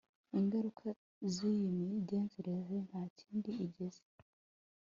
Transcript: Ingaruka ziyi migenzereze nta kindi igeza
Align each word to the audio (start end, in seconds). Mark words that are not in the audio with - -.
Ingaruka 0.39 0.87
ziyi 1.33 1.67
migenzereze 1.77 2.75
nta 2.87 3.03
kindi 3.19 3.51
igeza 3.65 4.03